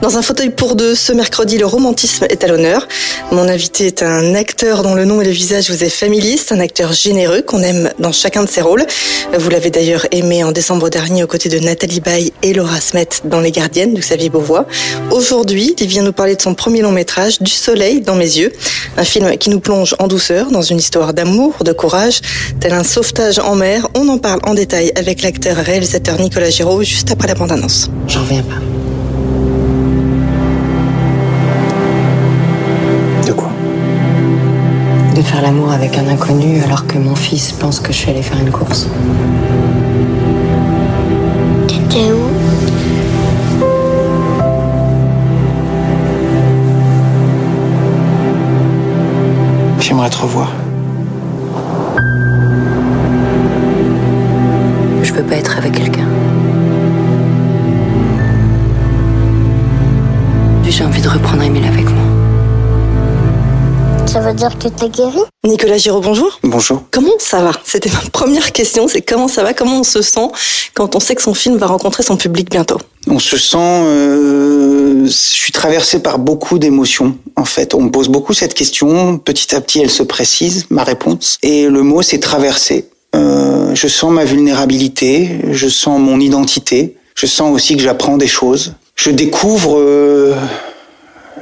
[0.00, 2.86] Dans un fauteuil pour deux, ce mercredi, le romantisme est à l'honneur.
[3.32, 6.36] Mon invité est un acteur dont le nom et le visage vous est familier.
[6.50, 8.86] un acteur généreux qu'on aime dans chacun de ses rôles.
[9.36, 13.08] Vous l'avez d'ailleurs aimé en décembre dernier aux côtés de Nathalie Baye et Laura Smet
[13.24, 14.66] dans Les Gardiennes de Xavier Beauvois.
[15.10, 18.52] Aujourd'hui, il vient nous parler de son premier long métrage, Du soleil dans mes yeux.
[18.96, 22.20] Un film qui nous plonge en douceur dans une histoire d'amour, de courage,
[22.60, 23.88] tel un sauvetage en mer.
[23.94, 27.90] On en parle en détail avec l'acteur réalisateur Nicolas Giraud juste après la bande-annonce.
[28.06, 28.77] J'en reviens pas.
[35.18, 38.22] De faire l'amour avec un inconnu alors que mon fils pense que je suis allée
[38.22, 38.86] faire une course.
[41.66, 42.22] T'étais où?
[49.80, 50.52] J'aimerais te revoir.
[55.02, 55.87] Je peux pas être avec quelqu'un.
[64.38, 66.38] Dire que t'es guéri Nicolas Giraud, bonjour.
[66.44, 66.84] Bonjour.
[66.92, 67.50] Comment ça va?
[67.64, 69.52] C'était ma première question, c'est comment ça va?
[69.52, 70.28] Comment on se sent
[70.74, 72.78] quand on sait que son film va rencontrer son public bientôt?
[73.08, 73.56] On se sent...
[73.58, 77.74] Euh, je suis traversé par beaucoup d'émotions, en fait.
[77.74, 79.18] On me pose beaucoup cette question.
[79.18, 81.38] Petit à petit, elle se précise, ma réponse.
[81.42, 82.88] Et le mot, c'est traverser.
[83.16, 88.28] Euh, je sens ma vulnérabilité, je sens mon identité, je sens aussi que j'apprends des
[88.28, 88.74] choses.
[88.94, 89.78] Je découvre...
[89.78, 90.34] Euh,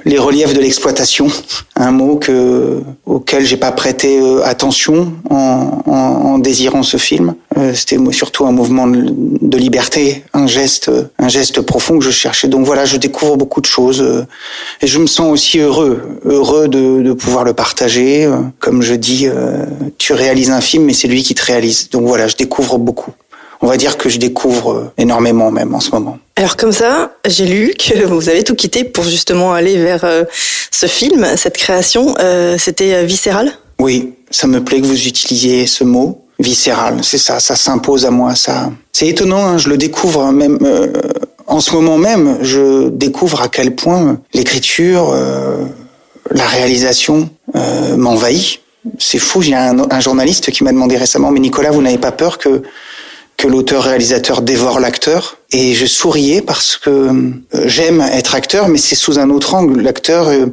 [0.07, 1.27] les reliefs de l'exploitation,
[1.75, 7.35] un mot que, auquel j'ai pas prêté euh, attention en, en, en, désirant ce film.
[7.59, 12.47] Euh, c'était surtout un mouvement de liberté, un geste, un geste profond que je cherchais.
[12.47, 14.25] Donc voilà, je découvre beaucoup de choses euh,
[14.81, 18.31] et je me sens aussi heureux, heureux de, de pouvoir le partager.
[18.61, 19.27] Comme je dis,
[19.99, 21.91] tu réalises un film, mais c'est lui qui te réalise.
[21.91, 23.13] Donc voilà, je découvre beaucoup
[23.61, 26.19] on va dire que je découvre énormément même en ce moment.
[26.37, 30.25] Alors comme ça, j'ai lu que vous avez tout quitté pour justement aller vers euh,
[30.71, 32.15] ce film, cette création.
[32.21, 33.53] Euh, C'était euh, viscéral?
[33.79, 36.23] Oui, ça me plaît que vous utilisiez ce mot.
[36.39, 38.35] Viscéral, c'est ça, ça s'impose à moi.
[38.35, 39.47] Ça, c'est étonnant.
[39.47, 40.93] Hein, je le découvre même euh,
[41.47, 42.39] en ce moment même.
[42.43, 45.65] Je découvre à quel point l'écriture, euh,
[46.31, 47.31] la réalisation
[47.97, 48.61] m'envahit.
[48.99, 49.41] C'est fou.
[49.41, 52.63] J'ai un, un journaliste qui m'a demandé récemment, mais Nicolas, vous n'avez pas peur que
[53.37, 55.39] que l'auteur-réalisateur dévore l'acteur.
[55.53, 57.33] Et je souriais parce que euh,
[57.67, 59.81] j'aime être acteur, mais c'est sous un autre angle.
[59.81, 60.47] L'acteur, euh,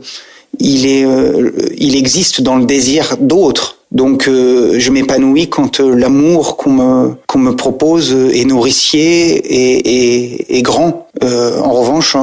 [0.60, 3.78] il est, euh, il existe dans le désir d'autres.
[3.92, 10.62] Donc je m'épanouis quand l'amour qu'on me qu'on me propose est nourricier et, et, et
[10.64, 11.10] grand.
[11.22, 12.18] en revanche,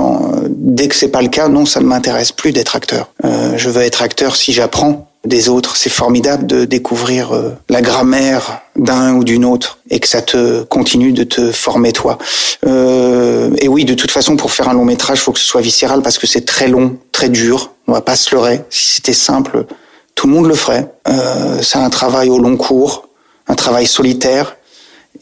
[0.48, 3.12] dès que c'est pas le cas, non, ça ne m'intéresse plus d'être acteur.
[3.22, 5.76] je veux être acteur si j'apprends des autres.
[5.76, 10.62] C'est formidable de découvrir euh, la grammaire d'un ou d'une autre et que ça te
[10.64, 12.18] continue de te former toi.
[12.66, 15.60] Euh, et oui, de toute façon, pour faire un long métrage, faut que ce soit
[15.60, 17.72] viscéral parce que c'est très long, très dur.
[17.86, 18.62] On va pas se leurrer.
[18.70, 19.66] Si c'était simple,
[20.14, 20.92] tout le monde le ferait.
[21.08, 23.08] Euh, c'est un travail au long cours,
[23.48, 24.56] un travail solitaire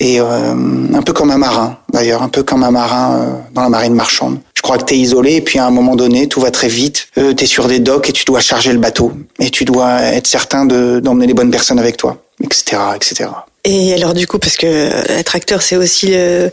[0.00, 0.54] et euh,
[0.94, 3.94] un peu comme un marin d'ailleurs, un peu comme un marin euh, dans la marine
[3.94, 4.38] marchande.
[4.54, 6.68] Je crois que tu es isolé et puis à un moment donné, tout va très
[6.68, 7.08] vite.
[7.18, 10.66] Euh, sur des docks et tu dois charger le bateau et tu dois être certain
[10.66, 13.30] d'emmener les bonnes personnes avec toi, etc., etc.
[13.70, 14.66] Et alors du coup, parce que
[15.10, 16.48] être acteur, c'est aussi euh,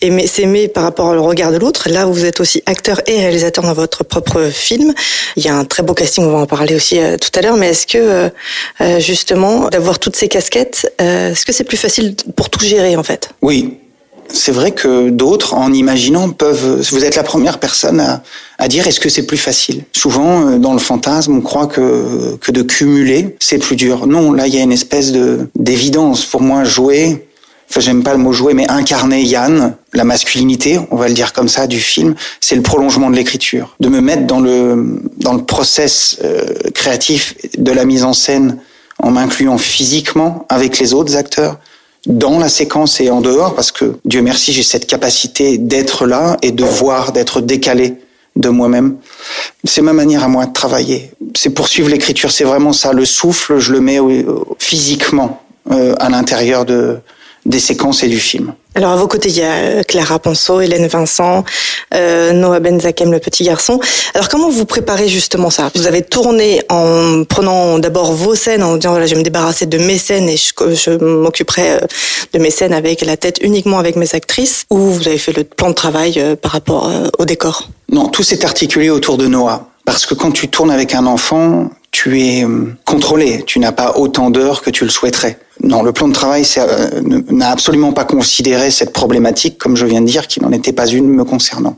[0.00, 1.88] aimer, s'aimer par rapport au regard de l'autre.
[1.88, 4.92] Là, vous êtes aussi acteur et réalisateur dans votre propre film.
[5.36, 7.42] Il y a un très beau casting, on va en parler aussi euh, tout à
[7.42, 7.56] l'heure.
[7.56, 8.28] Mais est-ce que euh,
[8.80, 13.04] euh, justement d'avoir toutes ces casquettes, est-ce que c'est plus facile pour tout gérer en
[13.04, 13.30] fait?
[13.40, 13.78] Oui,
[14.32, 16.82] c'est vrai que d'autres, en imaginant, peuvent.
[16.90, 18.22] Vous êtes la première personne à,
[18.58, 19.84] à dire est-ce que c'est plus facile?
[19.92, 24.06] Souvent, euh, dans le fantasme, on croit que que de cumuler, c'est plus dur.
[24.06, 26.24] Non, là, il y a une espèce de d'évidence.
[26.24, 27.24] Pour moi, jouer.
[27.70, 31.34] Enfin, j'aime pas le mot jouer, mais incarner Yann, la masculinité, on va le dire
[31.34, 33.76] comme ça, du film, c'est le prolongement de l'écriture.
[33.78, 38.58] De me mettre dans le dans le process euh, créatif de la mise en scène
[39.02, 41.58] en m'incluant physiquement avec les autres acteurs,
[42.08, 46.36] dans la séquence et en dehors, parce que Dieu merci, j'ai cette capacité d'être là
[46.42, 47.94] et de voir, d'être décalé
[48.34, 48.96] de moi-même.
[49.64, 51.10] C'est ma manière à moi de travailler.
[51.36, 52.92] C'est poursuivre l'écriture, c'est vraiment ça.
[52.92, 53.98] Le souffle, je le mets
[54.58, 56.98] physiquement euh, à l'intérieur de,
[57.44, 58.54] des séquences et du film.
[58.78, 61.42] Alors à vos côtés, il y a euh, Clara Ponceau, Hélène Vincent,
[61.94, 63.80] euh, Noah Benzakem, le petit garçon.
[64.14, 65.72] Alors comment vous préparez justement ça?
[65.74, 69.66] Vous avez tourné en prenant d'abord vos scènes, en disant voilà, je vais me débarrasser
[69.66, 71.80] de mes scènes et je, je m'occuperai euh,
[72.32, 75.42] de mes scènes avec la tête uniquement avec mes actrices, ou vous avez fait le
[75.42, 76.88] plan de travail euh, par rapport
[77.18, 77.68] au décor?
[77.90, 79.66] Non, tout s'est articulé autour de Noah.
[79.86, 83.96] Parce que quand tu tournes avec un enfant, tu es euh, contrôlé, tu n'as pas
[83.96, 85.36] autant d'heures que tu le souhaiterais.
[85.64, 90.00] Non, le plan de travail euh, n'a absolument pas considéré cette problématique, comme je viens
[90.00, 91.76] de dire, qui n'en était pas une me concernant.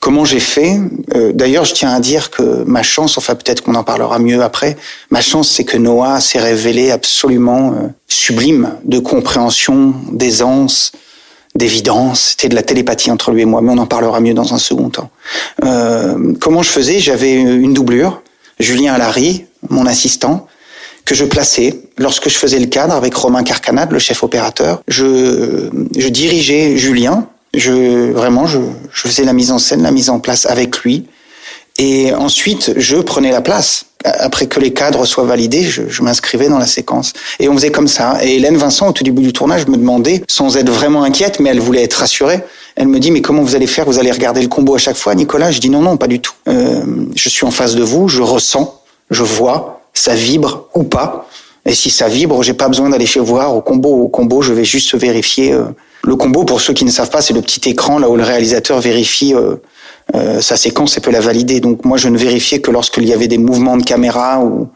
[0.00, 0.80] Comment j'ai fait
[1.14, 4.42] euh, D'ailleurs, je tiens à dire que ma chance, enfin peut-être qu'on en parlera mieux
[4.42, 4.78] après,
[5.10, 10.92] ma chance, c'est que Noah s'est révélé absolument euh, sublime de compréhension, d'aisance,
[11.54, 12.30] d'évidence.
[12.30, 14.58] C'était de la télépathie entre lui et moi, mais on en parlera mieux dans un
[14.58, 15.10] second temps.
[15.64, 16.98] Euh, comment je faisais?
[16.98, 18.22] J'avais une doublure,
[18.58, 20.46] Julien Allary, mon assistant,
[21.04, 24.82] que je plaçais lorsque je faisais le cadre avec Romain Carcanade, le chef opérateur.
[24.86, 28.58] Je, je dirigeais Julien je vraiment, je,
[28.92, 31.06] je faisais la mise en scène, la mise en place avec lui,
[31.78, 33.86] et ensuite je prenais la place.
[34.04, 37.12] Après que les cadres soient validés, je, je m'inscrivais dans la séquence.
[37.38, 38.16] Et on faisait comme ça.
[38.22, 41.50] Et Hélène Vincent, au tout début du tournage, me demandait, sans être vraiment inquiète, mais
[41.50, 42.40] elle voulait être rassurée,
[42.76, 43.84] elle me dit, mais comment vous allez faire?
[43.84, 46.18] Vous allez regarder le combo à chaque fois, Nicolas Je dis, non, non, pas du
[46.20, 46.32] tout.
[46.48, 46.82] Euh,
[47.14, 48.79] je suis en face de vous, je ressens,
[49.10, 51.28] je vois, ça vibre ou pas.
[51.66, 53.90] Et si ça vibre, j'ai pas besoin d'aller chez voir au combo.
[53.90, 55.52] Au combo, je vais juste vérifier.
[55.52, 55.64] Euh,
[56.02, 58.22] le combo, pour ceux qui ne savent pas, c'est le petit écran là où le
[58.22, 59.56] réalisateur vérifie euh,
[60.14, 61.60] euh, sa séquence et peut la valider.
[61.60, 64.68] Donc moi, je ne vérifiais que lorsqu'il y avait des mouvements de caméra ou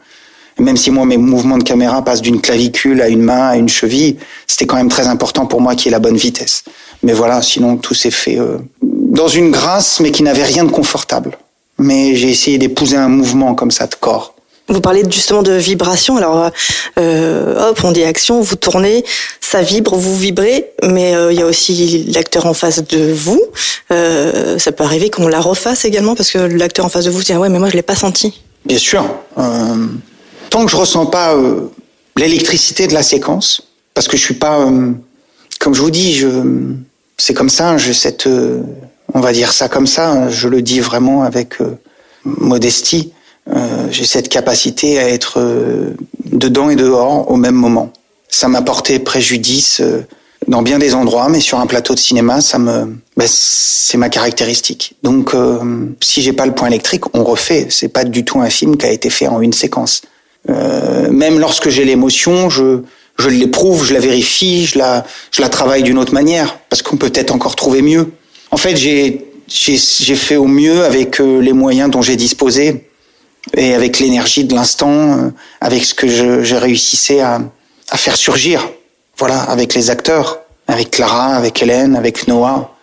[0.57, 3.67] même si moi mes mouvements de caméra passent d'une clavicule à une main à une
[3.67, 4.17] cheville,
[4.47, 6.63] c'était quand même très important pour moi qu'il y ait la bonne vitesse.
[7.03, 8.39] Mais voilà, sinon tout s'est fait
[8.81, 11.37] dans une grâce, mais qui n'avait rien de confortable.
[11.77, 14.35] Mais j'ai essayé d'épouser un mouvement comme ça de corps.
[14.67, 16.17] Vous parlez justement de vibration.
[16.17, 16.49] Alors,
[16.97, 19.05] euh, hop, on dit action, vous tournez,
[19.39, 23.41] ça vibre, vous vibrez, mais euh, il y a aussi l'acteur en face de vous.
[23.91, 27.21] Euh, ça peut arriver qu'on la refasse également parce que l'acteur en face de vous
[27.21, 28.41] dit ah ouais, mais moi je l'ai pas senti.
[28.65, 29.05] Bien sûr.
[29.37, 29.87] Euh,
[30.49, 31.69] tant que je ressens pas euh,
[32.15, 33.61] l'électricité de la séquence,
[33.93, 34.93] parce que je suis pas, euh,
[35.59, 36.27] comme je vous dis, je,
[37.17, 37.77] c'est comme ça.
[37.77, 38.27] Je cette,
[39.15, 40.29] on va dire ça comme ça.
[40.29, 41.57] Je le dis vraiment avec
[42.23, 43.13] modestie
[43.53, 45.95] euh, j'ai cette capacité à être euh,
[46.31, 47.93] dedans et dehors au même moment.
[48.27, 50.01] Ça m'a porté préjudice euh,
[50.47, 54.09] dans bien des endroits, mais sur un plateau de cinéma, ça me, ben, c'est ma
[54.09, 54.95] caractéristique.
[55.01, 55.33] Donc,
[56.01, 57.67] si j'ai pas le point électrique, on refait.
[57.71, 60.03] C'est pas du tout un film qui a été fait en une séquence.
[60.47, 62.81] même lorsque j'ai l'émotion, je,
[63.17, 66.97] je l'éprouve, je la vérifie, je la, je la travaille d'une autre manière, parce qu'on
[66.97, 68.11] peut peut-être encore trouver mieux.
[68.55, 72.89] En fait, j'ai, fait au mieux avec les moyens dont j'ai disposé
[73.53, 75.29] et avec l'énergie de l'instant, euh,
[75.59, 77.41] avec ce que je, je réussissais à,
[77.89, 78.65] à, faire surgir,
[79.17, 82.73] voilà, avec les acteurs, avec Clara, avec Hélène, avec Noah,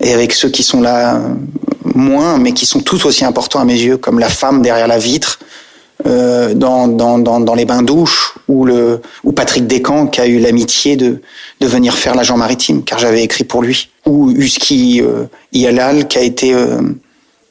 [0.00, 1.20] et avec ceux qui sont là euh,
[1.94, 4.98] moins, mais qui sont tout aussi importants à mes yeux, comme la femme derrière la
[4.98, 5.38] vitre,
[6.06, 10.26] euh, dans, dans, dans, dans, les bains douches, ou, le, ou Patrick Descamps qui a
[10.26, 11.20] eu l'amitié de,
[11.60, 16.18] de venir faire l'agent maritime, car j'avais écrit pour lui, ou Husky euh, Ialal qui
[16.18, 16.80] a été euh,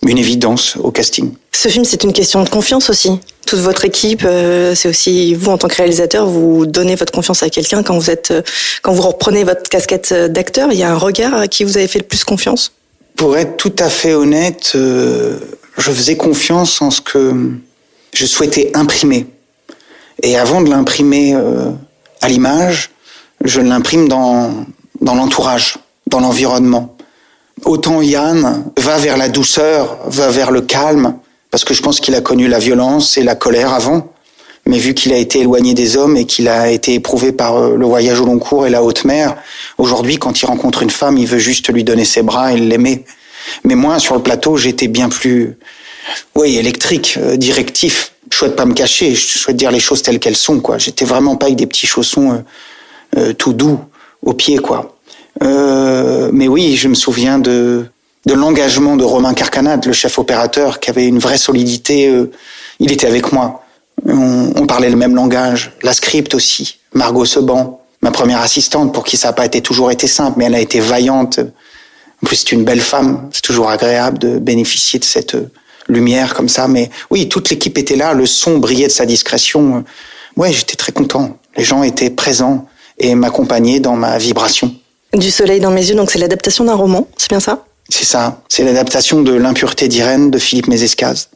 [0.06, 1.32] une évidence au casting.
[1.52, 3.20] Ce film, c'est une question de confiance aussi.
[3.46, 7.44] Toute votre équipe, euh, c'est aussi vous en tant que réalisateur, vous donnez votre confiance
[7.44, 8.42] à quelqu'un quand vous êtes, euh,
[8.82, 10.70] quand vous reprenez votre casquette d'acteur.
[10.72, 12.72] Il y a un regard à qui vous avez fait le plus confiance?
[13.16, 15.38] Pour être tout à fait honnête, euh,
[15.78, 17.52] je faisais confiance en ce que
[18.14, 19.28] je souhaitais imprimer.
[20.24, 21.36] Et avant de l'imprimer
[22.22, 22.92] à l'image,
[23.44, 24.66] je l'imprime dans
[25.02, 25.78] dans l'entourage,
[26.08, 26.96] dans l'environnement.
[27.66, 31.16] Autant Yann va vers la douceur, va vers le calme,
[31.50, 34.14] parce que je pense qu'il a connu la violence et la colère avant.
[34.68, 37.76] Mais vu qu'il a été éloigné des hommes et qu'il a été éprouvé par euh,
[37.76, 39.36] le voyage au long cours et la haute mer,
[39.80, 43.04] aujourd'hui, quand il rencontre une femme, il veut juste lui donner ses bras et l'aimer.
[43.64, 45.58] Mais moi, sur le plateau, j'étais bien plus,
[46.36, 48.14] oui, électrique, euh, directif.
[48.32, 50.78] Je souhaite pas me cacher, je souhaite dire les choses telles qu'elles sont, quoi.
[50.78, 52.38] J'étais vraiment pas avec des petits chaussons euh,
[53.18, 53.80] euh tout doux
[54.22, 54.96] aux pieds, quoi.
[55.42, 57.86] Mais oui, je me souviens de,
[58.26, 62.14] de l'engagement de Romain Carcanade, le chef opérateur, qui avait une vraie solidité.
[62.80, 63.64] Il était avec moi.
[64.08, 65.72] On, on, parlait le même langage.
[65.82, 66.78] La script aussi.
[66.94, 70.46] Margot Seban, ma première assistante, pour qui ça n'a pas été toujours été simple, mais
[70.46, 71.40] elle a été vaillante.
[72.24, 73.30] En plus, c'est une belle femme.
[73.32, 75.36] C'est toujours agréable de bénéficier de cette
[75.92, 76.68] lumière comme ça.
[76.68, 78.14] Mais oui, toute l'équipe était là.
[78.14, 79.84] Le son brillait de sa discrétion.
[80.36, 81.38] Ouais, j'étais très content.
[81.58, 82.66] Les gens étaient présents
[82.98, 84.74] et m'accompagnaient dans ma vibration.
[85.14, 87.66] Du soleil dans mes yeux, donc c'est l'adaptation d'un roman, c'est bien ça?
[87.90, 88.42] C'est ça.
[88.48, 91.28] C'est l'adaptation de L'impureté d'Irène de Philippe Mézescaz.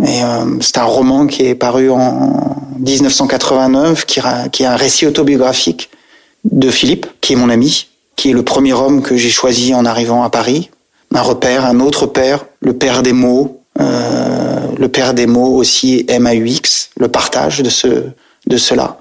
[0.00, 4.20] Et euh, c'est un roman qui est paru en 1989, qui,
[4.52, 5.90] qui est un récit autobiographique
[6.44, 9.84] de Philippe, qui est mon ami, qui est le premier homme que j'ai choisi en
[9.84, 10.70] arrivant à Paris.
[11.12, 16.90] Un repère, un autre père, le père des mots, le père des mots aussi MAUX,
[16.98, 18.04] le partage de ce
[18.46, 18.98] de cela.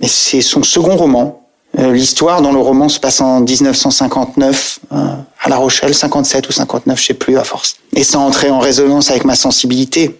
[0.00, 1.42] Mais c'est son second roman,
[1.78, 4.96] euh, l'histoire dans le roman se passe en 1959 euh,
[5.42, 7.76] à La Rochelle, 57 ou 59, je sais plus à force.
[7.94, 10.18] Et ça entrait en résonance avec ma sensibilité.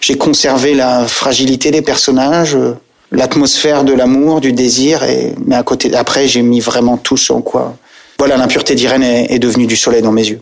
[0.00, 2.74] j'ai conservé la fragilité des personnages, euh,
[3.12, 7.42] l'atmosphère de l'amour, du désir, et mais à côté, après, j'ai mis vraiment tout en
[7.42, 7.76] quoi.
[8.18, 10.40] Voilà, l'impureté d'Irène est, est devenue du soleil dans mes yeux.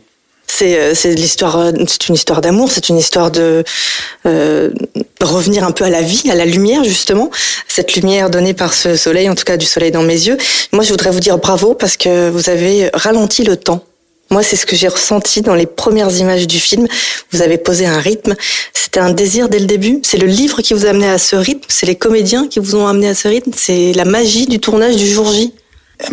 [0.58, 3.62] C'est euh, c'est l'histoire, euh, c'est une histoire d'amour, c'est une histoire de
[4.24, 4.70] euh,
[5.20, 7.30] revenir un peu à la vie, à la lumière justement,
[7.68, 10.38] cette lumière donnée par ce soleil, en tout cas du soleil dans mes yeux.
[10.72, 13.84] Moi, je voudrais vous dire bravo parce que vous avez ralenti le temps.
[14.30, 16.88] Moi, c'est ce que j'ai ressenti dans les premières images du film.
[17.32, 18.34] Vous avez posé un rythme.
[18.72, 20.00] C'était un désir dès le début.
[20.04, 21.68] C'est le livre qui vous a amené à ce rythme.
[21.68, 23.52] C'est les comédiens qui vous ont amené à ce rythme.
[23.54, 25.52] C'est la magie du tournage du jour J.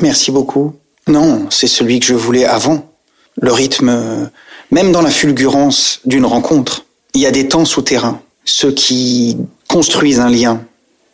[0.01, 0.73] Merci beaucoup.
[1.07, 2.92] Non, c'est celui que je voulais avant.
[3.41, 4.25] Le rythme, euh,
[4.71, 8.21] même dans la fulgurance d'une rencontre, il y a des temps souterrains.
[8.45, 9.37] Ceux qui
[9.67, 10.61] construisent un lien,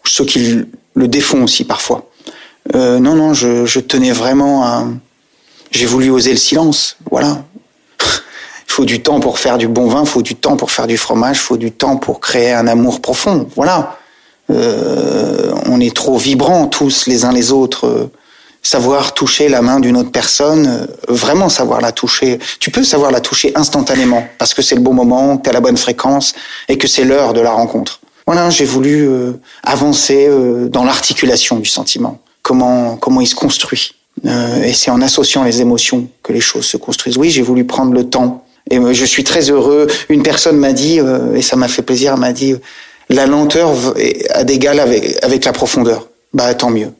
[0.05, 2.09] ceux qui le défont aussi parfois.
[2.75, 4.87] Euh, non, non, je, je tenais vraiment à...
[5.71, 7.43] J'ai voulu oser le silence, voilà.
[8.01, 10.87] Il faut du temps pour faire du bon vin, il faut du temps pour faire
[10.87, 13.97] du fromage, il faut du temps pour créer un amour profond, voilà.
[14.51, 18.09] Euh, on est trop vibrants tous les uns les autres.
[18.61, 22.39] Savoir toucher la main d'une autre personne, euh, vraiment savoir la toucher.
[22.59, 25.53] Tu peux savoir la toucher instantanément parce que c'est le bon moment, que tu à
[25.53, 26.33] la bonne fréquence
[26.67, 28.01] et que c'est l'heure de la rencontre.
[28.25, 29.31] Voilà, j'ai voulu euh,
[29.63, 32.19] avancer euh, dans l'articulation du sentiment.
[32.43, 33.93] Comment comment il se construit.
[34.25, 37.17] Euh, et c'est en associant les émotions que les choses se construisent.
[37.17, 38.45] Oui, j'ai voulu prendre le temps.
[38.69, 39.87] Et euh, je suis très heureux.
[40.09, 42.55] Une personne m'a dit, euh, et ça m'a fait plaisir, m'a dit,
[43.09, 43.71] la lenteur
[44.31, 46.07] a d'égal avec, avec la profondeur.
[46.33, 46.91] Bah tant mieux.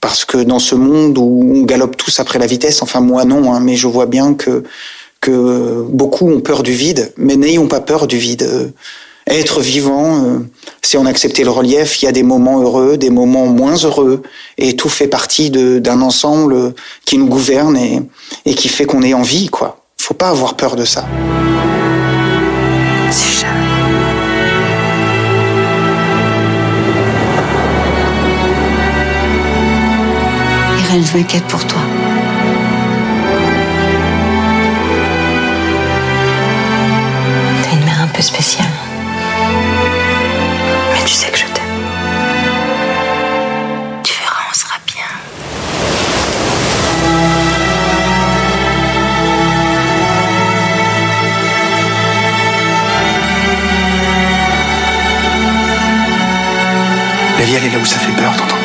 [0.00, 3.52] Parce que dans ce monde où on galope tous après la vitesse, enfin moi non,
[3.52, 4.64] hein, mais je vois bien que
[5.20, 8.42] que beaucoup ont peur du vide, mais n'ayons pas peur du vide.
[8.42, 8.68] Euh,
[9.26, 10.38] Être vivant, euh,
[10.82, 12.02] c'est en accepter le relief.
[12.02, 14.22] Il y a des moments heureux, des moments moins heureux,
[14.56, 18.00] et tout fait partie d'un ensemble qui nous gouverne et,
[18.44, 19.84] et qui fait qu'on est en vie, quoi.
[19.98, 21.04] Faut pas avoir peur de ça.
[31.12, 31.80] Je m'inquiète pour toi.
[37.62, 38.66] T'as une mère un peu spéciale.
[40.92, 41.64] Mais tu sais que je t'aime.
[44.04, 45.04] Tu verras, on sera bien.
[57.38, 58.59] La vie, elle est là où ça fait peur, t'entends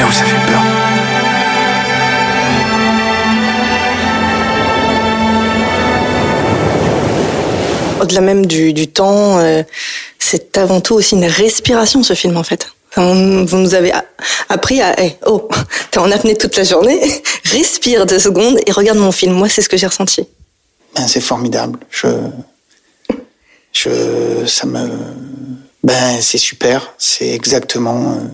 [0.00, 0.62] là où ça fait peur.
[8.00, 9.62] Au-delà même du, du temps, euh,
[10.18, 12.68] c'est avant tout aussi une respiration ce film en fait.
[12.96, 14.04] On- vous nous avez a-
[14.48, 15.48] appris à hey, oh
[15.90, 16.98] t'es en apnée toute la journée,
[17.44, 19.34] respire deux secondes et regarde mon film.
[19.34, 20.26] Moi c'est ce que j'ai ressenti.
[20.96, 21.78] Ben, c'est formidable.
[21.90, 22.08] Je,
[23.72, 24.88] je, ça me,
[25.84, 26.94] ben, c'est super.
[26.98, 28.26] C'est exactement euh,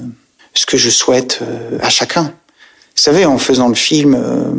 [0.57, 2.25] ce que je souhaite euh, à chacun.
[2.25, 4.53] Vous savez, en faisant le film, euh,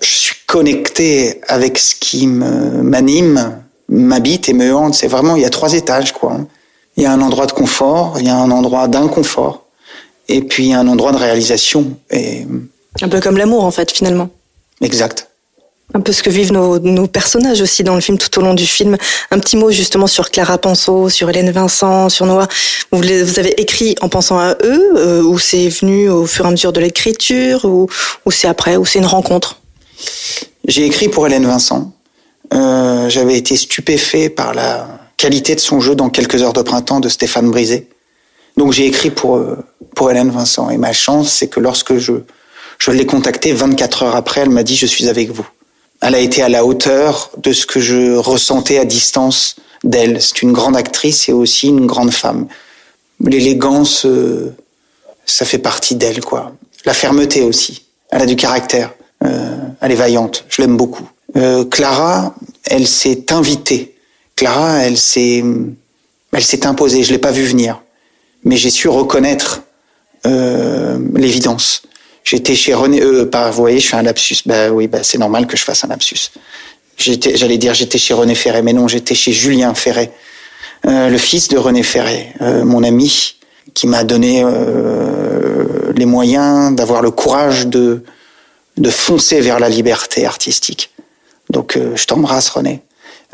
[0.00, 4.94] je suis connecté avec ce qui me m'anime, m'habite et me hante.
[4.94, 6.38] C'est vraiment, il y a trois étages, quoi.
[6.96, 9.64] Il y a un endroit de confort, il y a un endroit d'inconfort,
[10.28, 11.98] et puis il y a un endroit de réalisation.
[12.10, 12.46] Et
[13.02, 14.30] Un peu comme l'amour en fait finalement.
[14.80, 15.28] exact.
[15.94, 18.66] Un peu ce que vivent nos, personnages aussi dans le film, tout au long du
[18.66, 18.96] film.
[19.30, 22.48] Un petit mot justement sur Clara Penceau, sur Hélène Vincent, sur Noah.
[22.90, 23.02] Vous,
[23.38, 26.72] avez écrit en pensant à eux, euh, ou c'est venu au fur et à mesure
[26.72, 27.88] de l'écriture, ou,
[28.26, 29.60] ou c'est après, ou c'est une rencontre?
[30.66, 31.92] J'ai écrit pour Hélène Vincent.
[32.52, 37.00] Euh, J'avais été stupéfait par la qualité de son jeu dans Quelques heures de printemps
[37.00, 37.88] de Stéphane Brisé.
[38.56, 39.56] Donc j'ai écrit pour euh,
[39.94, 40.70] pour Hélène Vincent.
[40.70, 42.12] Et ma chance, c'est que lorsque je
[42.78, 45.46] je l'ai contactée 24 heures après, elle m'a dit je suis avec vous.
[46.06, 50.22] Elle a été à la hauteur de ce que je ressentais à distance d'elle.
[50.22, 52.46] C'est une grande actrice et aussi une grande femme.
[53.18, 54.54] L'élégance, euh,
[55.24, 56.52] ça fait partie d'elle, quoi.
[56.84, 57.86] La fermeté aussi.
[58.10, 58.94] Elle a du caractère.
[59.24, 60.44] Euh, elle est vaillante.
[60.48, 61.08] Je l'aime beaucoup.
[61.36, 62.36] Euh, Clara,
[62.66, 63.96] elle s'est invitée.
[64.36, 65.42] Clara, elle s'est,
[66.32, 67.02] elle s'est imposée.
[67.02, 67.82] Je l'ai pas vue venir,
[68.44, 69.62] mais j'ai su reconnaître
[70.24, 71.82] l'évidence.
[72.26, 73.00] J'étais chez René.
[73.00, 74.42] Euh, pas, vous voyez, je fais un lapsus.
[74.44, 76.30] Bah oui, bah c'est normal que je fasse un lapsus.
[76.98, 80.10] J'allais dire j'étais chez René Ferré, mais non, j'étais chez Julien Ferré,
[80.86, 83.36] euh, le fils de René Ferré, euh, mon ami,
[83.74, 88.02] qui m'a donné euh, les moyens d'avoir le courage de
[88.76, 90.90] de foncer vers la liberté artistique.
[91.50, 92.82] Donc euh, je t'embrasse René,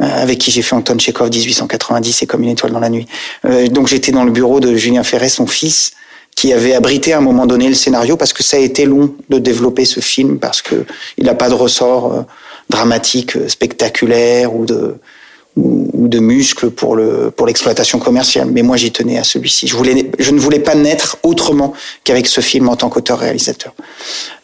[0.01, 3.07] euh, avec qui j'ai fait Anton Tchekhov 1890 et comme une étoile dans la nuit.
[3.45, 5.93] Euh, donc j'étais dans le bureau de Julien Ferret, son fils,
[6.37, 9.15] qui avait abrité à un moment donné le scénario parce que ça a été long
[9.29, 10.85] de développer ce film parce que
[11.19, 12.23] il n'a pas de ressort euh,
[12.69, 14.97] dramatique, spectaculaire ou de
[15.57, 18.49] ou de muscles pour le pour l'exploitation commerciale.
[18.51, 19.67] Mais moi, j'y tenais à celui-ci.
[19.67, 21.75] Je voulais, je ne voulais pas naître autrement
[22.05, 23.75] qu'avec ce film en tant qu'auteur-réalisateur.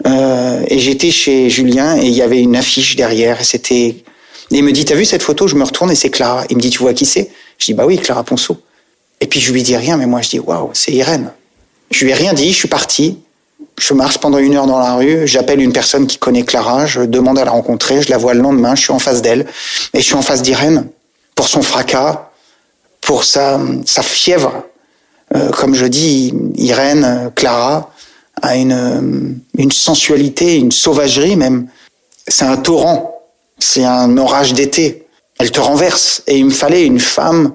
[0.07, 3.43] Euh, et j'étais chez Julien et il y avait une affiche derrière.
[3.45, 3.97] C'était,
[4.51, 5.49] il me dit, t'as vu cette photo?
[5.49, 6.45] Je me retourne et c'est Clara.
[6.51, 7.31] Il me dit, tu vois qui c'est?
[7.57, 8.59] Je dis, bah oui, Clara Ponceau.
[9.21, 11.33] Et puis je lui dis rien, mais moi je dis, waouh, c'est Irène.
[11.91, 13.19] Je lui ai rien dit, je suis parti.
[13.79, 17.03] Je marche pendant une heure dans la rue, j'appelle une personne qui connaît Clara, je
[17.03, 19.47] demande à la rencontrer, je la vois le lendemain, je suis en face d'elle,
[19.95, 20.89] et je suis en face d'Irène
[21.37, 22.31] pour son fracas,
[23.01, 24.65] pour sa, sa fièvre.
[25.37, 27.91] Euh, comme je dis, Irène, Clara,
[28.43, 31.69] a une, une sensualité, une sauvagerie même.
[32.27, 33.21] C'est un torrent,
[33.59, 35.07] c'est un orage d'été.
[35.39, 36.23] Elle te renverse.
[36.27, 37.53] Et il me fallait une femme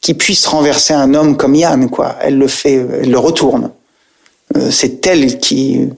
[0.00, 2.16] qui puisse renverser un homme comme Yann, quoi.
[2.20, 3.70] Elle le fait, elle le retourne.
[4.56, 5.88] Euh, c'est elle qui,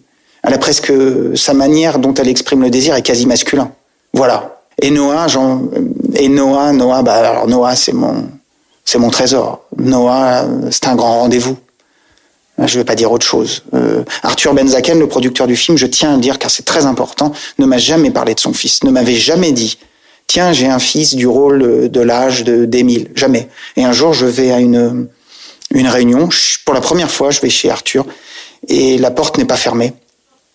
[0.42, 0.92] elle a presque
[1.34, 3.72] sa manière dont elle exprime le désir est quasi masculin.
[4.12, 4.60] Voilà.
[4.80, 5.26] Et Noah,
[6.14, 8.28] et Noah, Noah, bah alors Noah, c'est mon,
[8.84, 9.64] c'est mon trésor.
[9.76, 11.56] Noah, c'est un grand rendez-vous.
[12.58, 13.62] Je ne vais pas dire autre chose.
[13.74, 16.86] Euh, Arthur Benzaken, le producteur du film, je tiens à le dire car c'est très
[16.86, 19.78] important, ne m'a jamais parlé de son fils, ne m'avait jamais dit
[20.26, 23.10] tiens, j'ai un fils du rôle de l'âge d'Émile.
[23.14, 23.48] Jamais.
[23.76, 25.08] Et un jour, je vais à une
[25.74, 26.28] une réunion.
[26.64, 28.06] Pour la première fois, je vais chez Arthur
[28.66, 29.92] et la porte n'est pas fermée.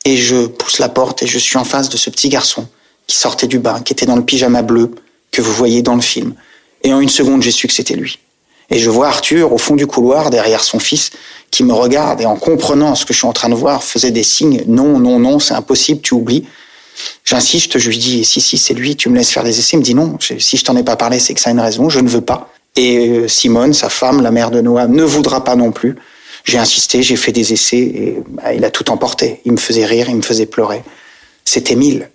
[0.05, 2.67] Et je pousse la porte et je suis en face de ce petit garçon
[3.07, 4.91] qui sortait du bain, qui était dans le pyjama bleu
[5.31, 6.33] que vous voyez dans le film.
[6.83, 8.19] Et en une seconde, j'ai su que c'était lui.
[8.69, 11.11] Et je vois Arthur au fond du couloir, derrière son fils,
[11.51, 14.11] qui me regarde et en comprenant ce que je suis en train de voir, faisait
[14.11, 14.63] des signes.
[14.67, 16.45] Non, non, non, c'est impossible, tu oublies.
[17.23, 19.75] J'insiste, je lui dis, si, si, c'est lui, tu me laisses faire des essais.
[19.77, 21.59] Il me dit non, si je t'en ai pas parlé, c'est que ça a une
[21.59, 22.51] raison, je ne veux pas.
[22.75, 25.95] Et euh, Simone, sa femme, la mère de Noah, ne voudra pas non plus.
[26.43, 29.41] J'ai insisté, j'ai fait des essais et bah, il a tout emporté.
[29.45, 30.83] Il me faisait rire, il me faisait pleurer.
[31.45, 32.09] C'était mille.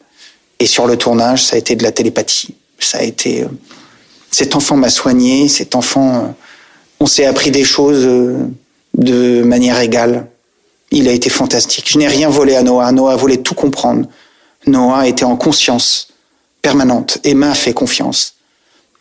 [0.58, 2.54] Et sur le tournage, ça a été de la télépathie.
[2.78, 3.42] Ça a été.
[3.42, 3.48] Euh,
[4.30, 5.48] cet enfant m'a soigné.
[5.48, 6.28] Cet enfant, euh,
[7.00, 8.36] on s'est appris des choses euh,
[8.94, 10.26] de manière égale.
[10.90, 11.90] Il a été fantastique.
[11.90, 12.92] Je n'ai rien volé à Noah.
[12.92, 14.06] Noah voulait tout comprendre.
[14.66, 16.08] Noah était en conscience
[16.60, 18.34] permanente et m'a fait confiance.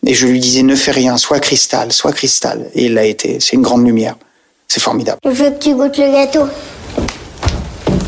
[0.06, 2.70] Et je lui disais, ne fais rien, sois cristal, sois cristal.
[2.76, 3.40] Et il l'a été.
[3.40, 4.16] C'est une grande lumière.
[4.68, 5.20] C'est formidable.
[5.24, 6.48] Je veux que tu goûtes le gâteau.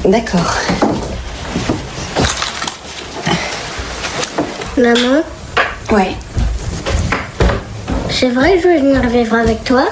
[0.06, 0.54] D'accord.
[4.78, 5.24] Maman,
[5.92, 6.16] Ouais.
[8.10, 9.86] c'est vrai que je vais venir vivre avec toi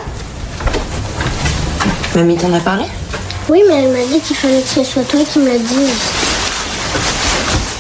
[2.16, 2.84] Mamie t'en a parlé?
[3.50, 5.94] Oui, mais elle m'a dit qu'il fallait que ce soit toi qui me le dise.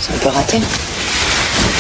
[0.01, 0.59] C'est un peu raté.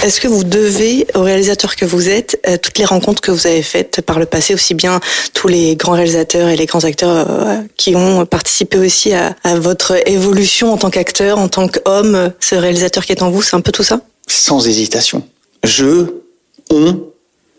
[0.03, 3.47] Est-ce que vous devez au réalisateur que vous êtes euh, toutes les rencontres que vous
[3.47, 4.99] avez faites par le passé, aussi bien
[5.33, 9.55] tous les grands réalisateurs et les grands acteurs euh, qui ont participé aussi à, à
[9.55, 13.55] votre évolution en tant qu'acteur, en tant qu'homme, ce réalisateur qui est en vous, c'est
[13.55, 14.01] un peu tout ça?
[14.27, 15.23] Sans hésitation.
[15.63, 16.05] Je,
[16.69, 17.01] on,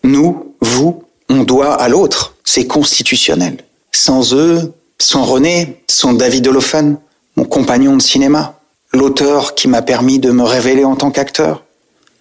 [0.05, 2.37] nous, vous, on doit à l'autre.
[2.44, 3.59] C'est constitutionnel.
[3.92, 6.98] Sans eux, sans René, sans David Holophane,
[7.37, 8.61] mon compagnon de cinéma,
[8.92, 11.64] l'auteur qui m'a permis de me révéler en tant qu'acteur,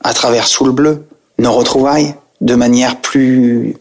[0.01, 1.05] à travers Sous le bleu,
[1.39, 3.75] nos retrouvailles, de manière plus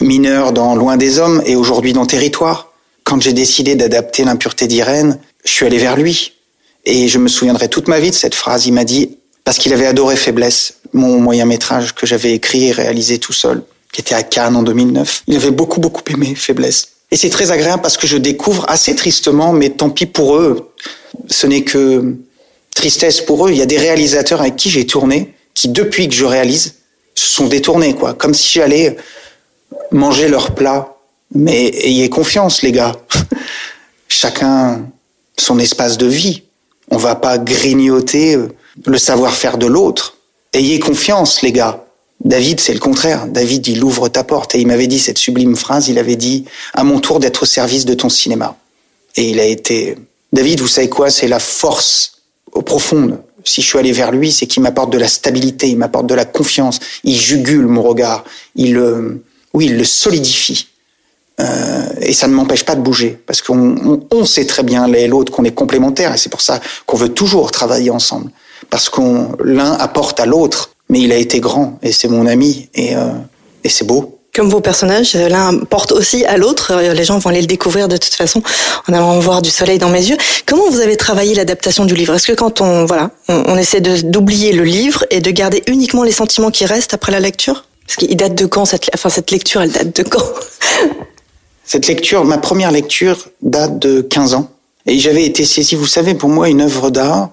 [0.00, 2.72] mineure dans Loin des hommes et aujourd'hui dans Territoire.
[3.04, 6.34] Quand j'ai décidé d'adapter l'impureté d'Irène, je suis allé vers lui.
[6.84, 8.66] Et je me souviendrai toute ma vie de cette phrase.
[8.66, 12.72] Il m'a dit, parce qu'il avait adoré Faiblesse, mon moyen métrage que j'avais écrit et
[12.72, 15.24] réalisé tout seul, qui était à Cannes en 2009.
[15.26, 16.88] Il avait beaucoup, beaucoup aimé Faiblesse.
[17.10, 20.70] Et c'est très agréable parce que je découvre assez tristement, mais tant pis pour eux,
[21.28, 22.14] ce n'est que
[22.74, 23.50] tristesse pour eux.
[23.50, 26.76] Il y a des réalisateurs avec qui j'ai tourné qui, depuis que je réalise,
[27.16, 28.14] se sont détournés, quoi.
[28.14, 28.96] Comme si j'allais
[29.90, 30.94] manger leur plat.
[31.34, 32.96] Mais ayez confiance, les gars.
[34.08, 34.86] Chacun
[35.36, 36.42] son espace de vie.
[36.90, 38.48] On va pas grignoter euh,
[38.86, 40.16] le savoir-faire de l'autre.
[40.52, 41.84] Ayez confiance, les gars.
[42.24, 43.26] David, c'est le contraire.
[43.26, 44.54] David, il ouvre ta porte.
[44.54, 47.46] Et il m'avait dit cette sublime phrase, il avait dit, à mon tour d'être au
[47.46, 48.56] service de ton cinéma.
[49.16, 49.96] Et il a été...
[50.32, 51.10] David, vous savez quoi?
[51.10, 52.22] C'est la force
[52.64, 53.20] profonde.
[53.48, 56.14] Si je suis allé vers lui, c'est qu'il m'apporte de la stabilité, il m'apporte de
[56.14, 56.80] la confiance.
[57.02, 58.24] Il jugule mon regard.
[58.56, 59.22] Il, euh,
[59.54, 60.68] oui, il le solidifie.
[61.40, 64.98] Euh, et ça ne m'empêche pas de bouger, parce qu'on on, sait très bien l'un
[64.98, 68.32] et l'autre qu'on est complémentaires, et c'est pour ça qu'on veut toujours travailler ensemble,
[68.70, 70.70] parce qu'on l'un apporte à l'autre.
[70.90, 73.12] Mais il a été grand, et c'est mon ami, et, euh,
[73.62, 74.17] et c'est beau.
[74.38, 76.70] Comme vos personnages, l'un porte aussi à l'autre.
[76.72, 78.40] Euh, Les gens vont aller le découvrir de toute façon
[78.86, 80.16] en allant voir du soleil dans mes yeux.
[80.46, 82.14] Comment vous avez travaillé l'adaptation du livre?
[82.14, 86.04] Est-ce que quand on voilà, on, on essaie d'oublier le livre et de garder uniquement
[86.04, 87.64] les sentiments qui restent après la lecture?
[87.84, 90.22] Parce qu'il date de quand cette enfin cette lecture Elle date de quand?
[91.64, 94.48] Cette lecture, ma première lecture date de 15 ans.
[94.86, 97.30] Et j'avais été saisi, vous savez, pour moi, une œuvre d'art,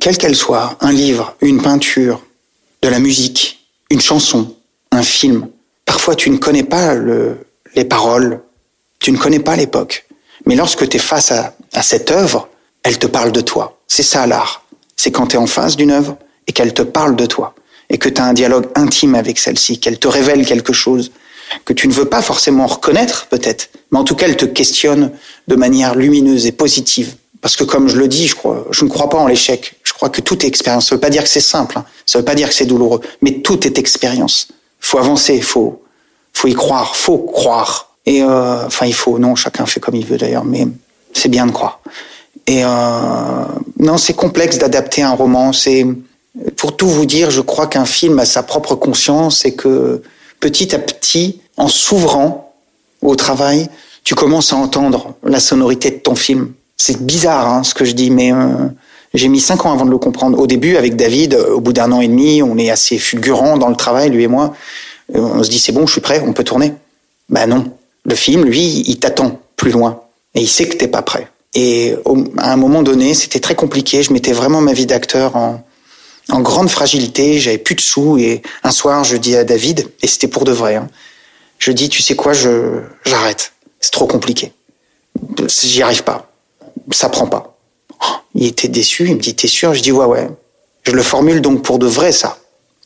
[0.00, 2.20] quelle qu'elle soit, un livre, une peinture,
[2.82, 4.54] de la musique, une chanson,
[4.92, 5.48] un film.
[5.84, 7.38] Parfois, tu ne connais pas le,
[7.74, 8.40] les paroles,
[8.98, 10.06] tu ne connais pas l'époque.
[10.46, 12.48] Mais lorsque tu es face à, à cette œuvre,
[12.82, 13.78] elle te parle de toi.
[13.88, 14.64] C'est ça l'art.
[14.96, 16.16] C'est quand tu es en face d'une œuvre
[16.46, 17.54] et qu'elle te parle de toi
[17.90, 21.12] et que tu as un dialogue intime avec celle-ci, qu'elle te révèle quelque chose
[21.64, 25.12] que tu ne veux pas forcément reconnaître peut-être, mais en tout cas elle te questionne
[25.48, 27.14] de manière lumineuse et positive.
[27.40, 29.74] Parce que comme je le dis, je, crois, je ne crois pas en l'échec.
[29.82, 30.88] Je crois que tout est expérience.
[30.88, 31.84] Ça ne veut pas dire que c'est simple, hein.
[32.06, 34.48] ça ne veut pas dire que c'est douloureux, mais tout est expérience.
[34.82, 35.82] Faut avancer, faut,
[36.34, 37.88] faut y croire, faut croire.
[38.04, 40.66] Et euh, enfin, il faut, non, chacun fait comme il veut d'ailleurs, mais
[41.14, 41.80] c'est bien de croire.
[42.46, 42.68] Et euh,
[43.78, 45.52] non, c'est complexe d'adapter un roman.
[45.52, 45.86] C'est
[46.56, 50.02] pour tout vous dire, je crois qu'un film a sa propre conscience et que
[50.40, 52.52] petit à petit, en s'ouvrant
[53.00, 53.68] au travail,
[54.02, 56.52] tu commences à entendre la sonorité de ton film.
[56.76, 58.66] C'est bizarre hein, ce que je dis, mais euh,
[59.14, 60.38] j'ai mis cinq ans avant de le comprendre.
[60.38, 63.68] Au début, avec David, au bout d'un an et demi, on est assez fulgurant dans
[63.68, 64.54] le travail, lui et moi.
[65.14, 66.74] Euh, on se dit c'est bon, je suis prêt, on peut tourner.
[67.28, 67.72] Ben non,
[68.04, 70.02] le film, lui, il t'attend plus loin
[70.34, 71.28] et il sait que t'es pas prêt.
[71.54, 71.94] Et
[72.38, 74.02] à un moment donné, c'était très compliqué.
[74.02, 75.62] Je mettais vraiment ma vie d'acteur en,
[76.30, 77.38] en grande fragilité.
[77.38, 80.52] J'avais plus de sous et un soir, je dis à David, et c'était pour de
[80.52, 80.76] vrai.
[80.76, 80.88] Hein,
[81.58, 83.52] je dis, tu sais quoi, je j'arrête.
[83.80, 84.52] C'est trop compliqué.
[85.46, 86.30] J'y arrive pas.
[86.90, 87.51] Ça prend pas.
[88.34, 89.08] Il était déçu.
[89.08, 89.74] Il me dit, t'es sûr?
[89.74, 90.28] Je dis, ouais, ouais.
[90.84, 92.38] Je le formule donc pour de vrai, ça.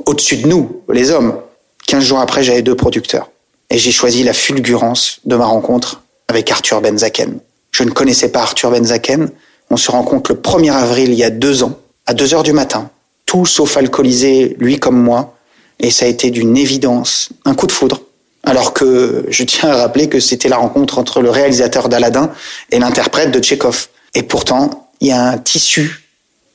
[0.04, 1.38] Au-dessus de nous, les hommes.
[1.86, 3.30] Quinze jours après, j'avais deux producteurs.
[3.70, 7.38] Et j'ai choisi la fulgurance de ma rencontre avec Arthur Benzaken.
[7.72, 9.30] Je ne connaissais pas Arthur Benzaken.
[9.70, 12.52] On se rencontre le 1er avril il y a deux ans, à 2 heures du
[12.52, 12.90] matin.
[13.24, 15.36] Tout sauf alcoolisé, lui comme moi.
[15.80, 18.02] Et ça a été d'une évidence, un coup de foudre.
[18.44, 22.30] Alors que je tiens à rappeler que c'était la rencontre entre le réalisateur d'Aladin
[22.70, 23.88] et l'interprète de Tchekhov.
[24.14, 26.04] Et pourtant, il y a un tissu,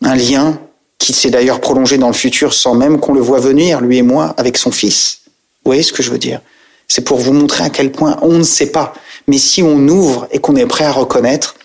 [0.02, 0.60] un lien
[0.98, 4.02] qui s'est d'ailleurs prolongé dans le futur sans même qu'on le voit venir, lui et
[4.04, 5.20] moi, avec son fils.
[5.64, 6.42] Vous voyez ce que je veux dire?
[6.88, 8.94] C'est pour vous montrer à quel point on ne sait pas.
[9.28, 11.56] Mais si on ouvre et qu'on est prêt à reconnaître,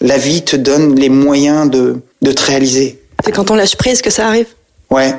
[0.00, 3.02] la vie te donne les moyens de, de te réaliser.
[3.24, 4.46] C'est quand on lâche prise que ça arrive?
[4.90, 5.14] Ouais.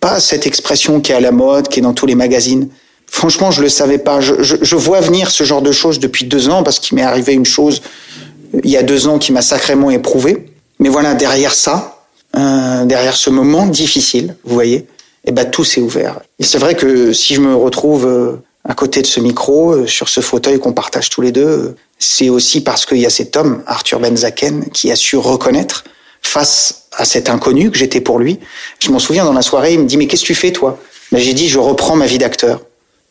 [0.00, 2.68] Pas cette expression qui est à la mode, qui est dans tous les magazines.
[3.06, 4.20] Franchement, je le savais pas.
[4.20, 7.02] Je, je, je vois venir ce genre de choses depuis deux ans parce qu'il m'est
[7.02, 7.82] arrivé une chose
[8.64, 10.46] il y a deux ans qui m'a sacrément éprouvé.
[10.78, 12.02] Mais voilà, derrière ça,
[12.36, 14.86] euh, derrière ce moment difficile, vous voyez,
[15.24, 16.20] eh ben tout s'est ouvert.
[16.38, 18.36] Et c'est vrai que si je me retrouve euh,
[18.68, 22.28] à côté de ce micro, euh, sur ce fauteuil qu'on partage tous les deux, c'est
[22.28, 25.84] aussi parce qu'il y a cet homme, Arthur Benzaken, qui a su reconnaître
[26.20, 28.38] face à cet inconnu que j'étais pour lui.
[28.80, 30.78] Je m'en souviens dans la soirée, il me dit mais qu'est-ce que tu fais toi?
[31.12, 32.60] Ben, J'ai dit je reprends ma vie d'acteur.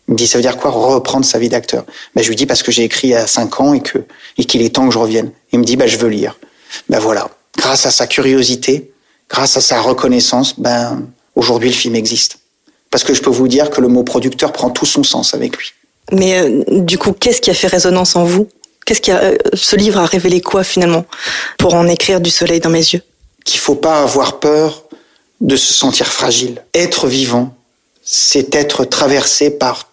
[0.08, 1.86] Il me dit ça veut dire quoi reprendre sa vie d'acteur?
[2.15, 4.00] Ben, Je lui dis parce que j'ai écrit il y a cinq ans et que
[4.38, 5.32] et qu'il est temps que je revienne.
[5.52, 6.38] Il me dit ben je veux lire.
[6.89, 8.91] Ben voilà, grâce à sa curiosité,
[9.30, 12.38] grâce à sa reconnaissance, ben aujourd'hui le film existe.
[12.91, 15.58] Parce que je peux vous dire que le mot producteur prend tout son sens avec
[15.58, 15.74] lui.
[16.12, 18.48] Mais euh, du coup, qu'est-ce qui a fait résonance en vous?
[18.86, 21.06] Qu'est-ce qui a, euh, ce livre a révélé quoi finalement
[21.58, 23.02] pour en écrire du soleil dans mes yeux?
[23.44, 24.84] Qu'il faut pas avoir peur
[25.41, 26.63] de se sentir fragile.
[26.74, 27.56] Être vivant,
[28.04, 29.89] c'est être traversé par.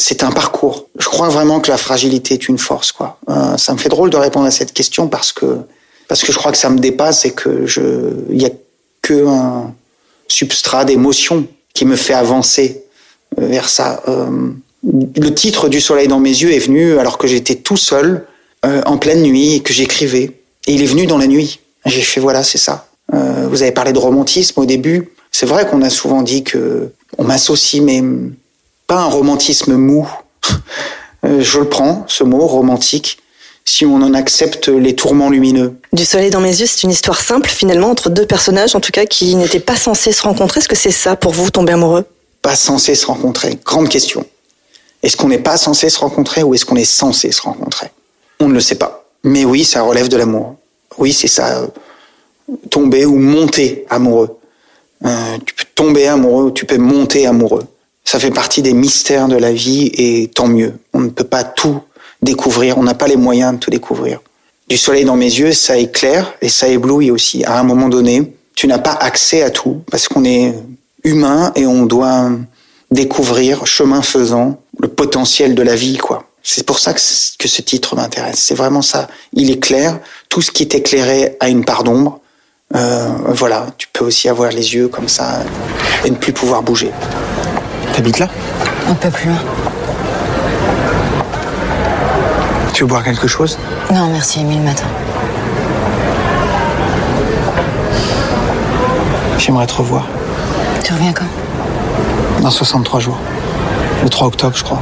[0.00, 0.88] C'est un parcours.
[0.96, 3.18] Je crois vraiment que la fragilité est une force, quoi.
[3.28, 5.58] Euh, ça me fait drôle de répondre à cette question parce que
[6.06, 7.82] parce que je crois que ça me dépasse et que je
[8.30, 8.50] il y a
[9.02, 9.74] que un
[10.28, 12.84] substrat d'émotion qui me fait avancer
[13.36, 14.02] vers ça.
[14.06, 14.50] Euh,
[14.84, 18.24] le titre du Soleil dans mes yeux est venu alors que j'étais tout seul
[18.64, 20.30] euh, en pleine nuit et que j'écrivais.
[20.68, 21.58] Et il est venu dans la nuit.
[21.86, 22.86] J'ai fait voilà, c'est ça.
[23.10, 25.08] Vous avez parlé de romantisme au début.
[25.32, 28.02] C'est vrai qu'on a souvent dit que on m'associe, mais
[28.88, 30.08] pas un romantisme mou.
[31.24, 33.18] Euh, je le prends, ce mot romantique,
[33.64, 35.78] si on en accepte les tourments lumineux.
[35.92, 38.92] Du soleil dans mes yeux, c'est une histoire simple finalement entre deux personnages, en tout
[38.92, 40.60] cas qui n'étaient pas censés se rencontrer.
[40.60, 42.04] Est-ce que c'est ça pour vous, tomber amoureux?
[42.40, 43.58] Pas censés se rencontrer.
[43.64, 44.24] Grande question.
[45.02, 47.88] Est-ce qu'on n'est pas censé se rencontrer ou est-ce qu'on est censé se rencontrer?
[48.40, 49.04] On ne le sait pas.
[49.22, 50.56] Mais oui, ça relève de l'amour.
[50.96, 51.66] Oui, c'est ça.
[52.70, 54.38] Tomber ou monter amoureux.
[55.04, 57.66] Euh, tu peux tomber amoureux ou tu peux monter amoureux.
[58.08, 60.72] Ça fait partie des mystères de la vie et tant mieux.
[60.94, 61.82] On ne peut pas tout
[62.22, 62.78] découvrir.
[62.78, 64.20] On n'a pas les moyens de tout découvrir.
[64.66, 67.44] Du soleil dans mes yeux, ça éclaire et ça éblouit aussi.
[67.44, 70.54] À un moment donné, tu n'as pas accès à tout parce qu'on est
[71.04, 72.30] humain et on doit
[72.90, 76.24] découvrir, chemin faisant, le potentiel de la vie, quoi.
[76.42, 78.38] C'est pour ça que, ce titre m'intéresse.
[78.38, 79.08] C'est vraiment ça.
[79.34, 80.00] Il éclaire.
[80.30, 82.20] Tout ce qui est éclairé a une part d'ombre.
[82.74, 83.66] Euh, voilà.
[83.76, 85.42] Tu peux aussi avoir les yeux comme ça
[86.06, 86.90] et ne plus pouvoir bouger.
[87.98, 88.28] T'habites là
[88.88, 89.38] Un peu plus loin.
[92.72, 93.58] Tu veux boire quelque chose
[93.92, 94.86] Non, merci, Émile m'attend.
[99.36, 100.06] J'aimerais te revoir.
[100.84, 101.24] Tu reviens quand
[102.40, 103.18] Dans 63 jours.
[104.04, 104.80] Le 3 octobre, je crois.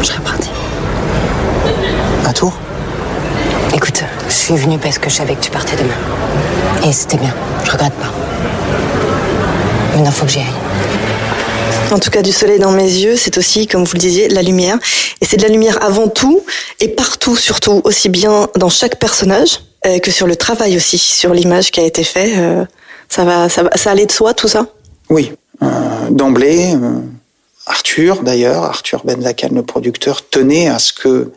[0.00, 0.50] Je serais partie.
[2.24, 2.56] À Tours
[3.74, 6.88] Écoute, je suis venue parce que je savais que tu partais demain.
[6.88, 7.34] Et c'était bien.
[7.64, 8.12] Je regrette pas.
[9.96, 10.91] Maintenant, faut que j'y aille.
[11.92, 14.40] En tout cas, du soleil dans mes yeux, c'est aussi, comme vous le disiez, la
[14.40, 14.78] lumière.
[15.20, 16.42] Et c'est de la lumière avant tout
[16.80, 21.34] et partout, surtout, aussi bien dans chaque personnage euh, que sur le travail aussi, sur
[21.34, 22.32] l'image qui a été faite.
[22.38, 22.64] Euh,
[23.10, 24.68] ça va, ça allait de soi, tout ça?
[25.10, 25.66] Oui, euh,
[26.08, 26.74] d'emblée.
[27.66, 31.30] Arthur, d'ailleurs, Arthur Benzakan, le producteur, tenait à ce que,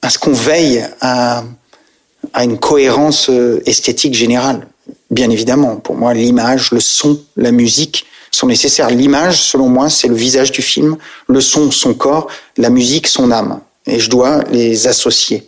[0.00, 1.44] à ce qu'on veille à,
[2.32, 3.30] à une cohérence
[3.66, 4.66] esthétique générale.
[5.10, 8.90] Bien évidemment, pour moi, l'image, le son, la musique sont nécessaires.
[8.90, 10.96] L'image, selon moi, c'est le visage du film,
[11.28, 13.60] le son, son corps, la musique, son âme.
[13.86, 15.46] Et je dois les associer,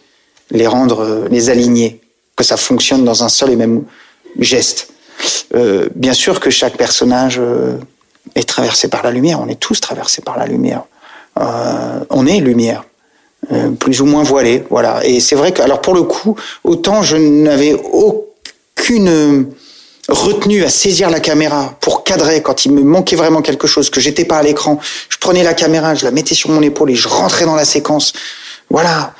[0.50, 2.00] les rendre, euh, les aligner,
[2.36, 3.84] que ça fonctionne dans un seul et même
[4.38, 4.88] geste.
[5.54, 7.78] Euh, bien sûr que chaque personnage euh,
[8.34, 9.40] est traversé par la lumière.
[9.40, 10.84] On est tous traversés par la lumière.
[11.38, 12.84] On est lumière,
[13.78, 15.04] plus ou moins voilé, voilà.
[15.04, 19.52] Et c'est vrai que, alors pour le coup, autant je n'avais aucune
[20.08, 24.00] retenue à saisir la caméra pour cadrer quand il me manquait vraiment quelque chose, que
[24.00, 24.78] j'étais pas à l'écran.
[25.08, 27.64] Je prenais la caméra, je la mettais sur mon épaule et je rentrais dans la
[27.64, 28.12] séquence.
[28.70, 29.14] Voilà,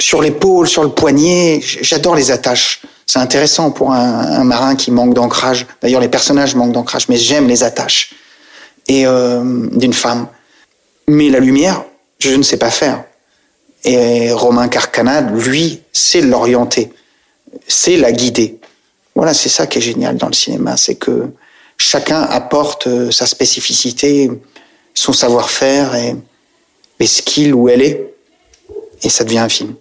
[0.00, 1.60] sur l'épaule, sur le poignet.
[1.62, 2.82] J'adore les attaches.
[3.06, 5.66] C'est intéressant pour un, un marin qui manque d'ancrage.
[5.82, 8.14] D'ailleurs, les personnages manquent d'ancrage, mais j'aime les attaches.
[8.88, 9.42] Et euh,
[9.72, 10.26] d'une femme.
[11.06, 11.84] Mais la lumière,
[12.18, 13.04] je ne sais pas faire.
[13.84, 16.90] Et Romain Carcanade, lui, sait l'orienter,
[17.68, 18.58] sait la guider.
[19.14, 21.28] Voilà, c'est ça qui est génial dans le cinéma, c'est que
[21.78, 24.30] chacun apporte euh, sa spécificité,
[24.94, 26.16] son savoir-faire et
[26.98, 28.14] les skills où elle est,
[29.02, 29.74] et ça devient un film.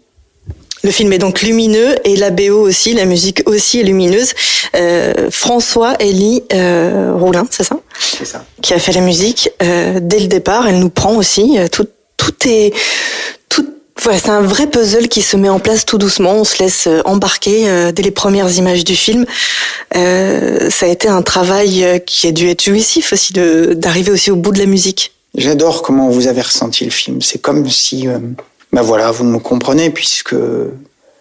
[0.83, 4.33] Le film est donc lumineux et la BO aussi, la musique aussi est lumineuse.
[4.75, 7.79] Euh, François Elie euh, Roulin, c'est ça?
[7.99, 8.45] C'est ça.
[8.61, 10.67] Qui a fait la musique euh, dès le départ.
[10.67, 11.57] Elle nous prend aussi.
[11.71, 12.73] Tout, tout est.
[14.01, 16.33] Voilà, c'est un vrai puzzle qui se met en place tout doucement.
[16.33, 19.25] On se laisse euh, embarquer euh, dès les premières images du film.
[19.95, 24.35] Euh, ça a été un travail qui a dû être jouissif aussi d'arriver aussi au
[24.35, 25.13] bout de la musique.
[25.35, 27.21] J'adore comment vous avez ressenti le film.
[27.21, 28.07] C'est comme si,
[28.71, 30.35] ben voilà, vous me comprenez puisque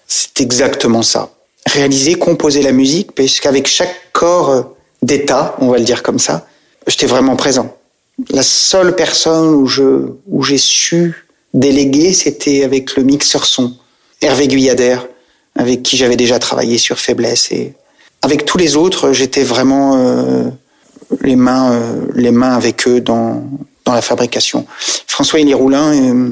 [0.06, 1.30] c'est exactement ça.
[1.66, 6.46] Réaliser, composer la musique, puisqu'avec chaque corps d'état, on va le dire comme ça,
[6.86, 7.74] j'étais vraiment présent.
[8.30, 13.74] La seule personne où je où j'ai su déléguer, c'était avec le mixeur son,
[14.20, 14.98] Hervé Guyader,
[15.56, 17.74] avec qui j'avais déjà travaillé sur Faiblesse et
[18.22, 20.44] avec tous les autres, j'étais vraiment euh,
[21.22, 23.42] les mains euh, les mains avec eux dans
[23.84, 24.66] dans la fabrication.
[25.06, 26.30] François Élie Roulin, euh,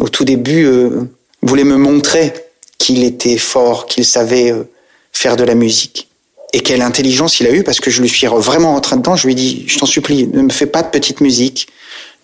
[0.00, 1.02] au tout début, euh,
[1.42, 2.32] voulait me montrer
[2.78, 4.64] qu'il était fort, qu'il savait euh,
[5.12, 6.08] faire de la musique.
[6.52, 9.26] Et quelle intelligence il a eu, parce que je lui suis vraiment rentré dedans, je
[9.26, 11.68] lui ai dit, je t'en supplie, ne me fais pas de petite musique,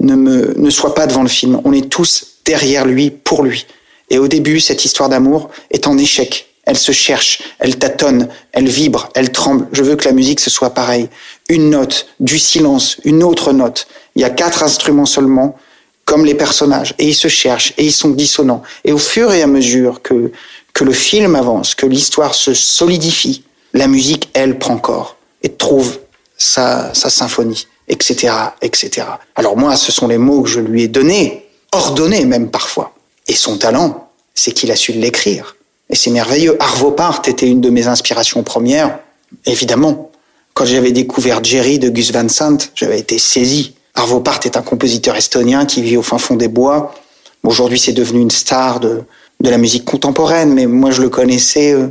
[0.01, 3.67] ne, me, ne sois pas devant le film, on est tous derrière lui, pour lui.
[4.11, 6.49] Et au début, cette histoire d'amour est en échec.
[6.65, 9.67] Elle se cherche, elle tâtonne, elle vibre, elle tremble.
[9.73, 11.09] Je veux que la musique, ce soit pareil.
[11.49, 13.89] Une note, du silence, une autre note.
[14.15, 15.57] Il y a quatre instruments seulement,
[16.05, 16.95] comme les personnages.
[16.99, 18.63] Et ils se cherchent, et ils sont dissonants.
[18.85, 20.31] Et au fur et à mesure que,
[20.73, 23.43] que le film avance, que l'histoire se solidifie,
[23.75, 25.99] la musique, elle, prend corps et trouve
[26.37, 29.07] sa, sa symphonie, etc., etc.
[29.35, 32.95] Alors moi, ce sont les mots que je lui ai donnés, ordonnés même parfois.
[33.29, 35.57] Et son talent, c'est qu'il a su l'écrire.
[35.91, 36.57] Et c'est merveilleux.
[36.61, 38.99] Arvo Part était une de mes inspirations premières,
[39.47, 40.11] évidemment.
[40.55, 43.75] Quand j'avais découvert Jerry de Gus Van Sant, j'avais été saisi.
[43.95, 46.95] Arvo Part est un compositeur estonien qui vit au fin fond des bois.
[47.43, 49.05] Aujourd'hui, c'est devenu une star de,
[49.41, 51.89] la musique contemporaine, mais moi, je le connaissais euh,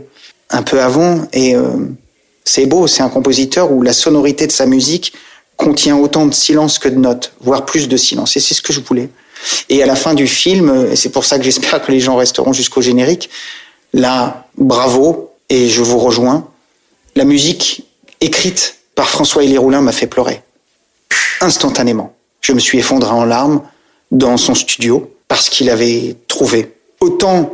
[0.49, 1.27] un peu avant.
[1.34, 1.67] Et euh,
[2.45, 5.13] c'est beau, c'est un compositeur où la sonorité de sa musique
[5.62, 8.36] contient autant de silence que de notes, voire plus de silence.
[8.36, 9.10] Et c'est ce que je voulais.
[9.69, 12.15] Et à la fin du film, et c'est pour ça que j'espère que les gens
[12.15, 13.30] resteront jusqu'au générique,
[13.93, 16.47] là, bravo, et je vous rejoins.
[17.15, 17.86] La musique
[18.21, 20.41] écrite par François Élie Roulin m'a fait pleurer.
[21.41, 22.13] Instantanément.
[22.41, 23.62] Je me suis effondré en larmes
[24.10, 26.74] dans son studio parce qu'il avait trouvé.
[27.00, 27.52] Autant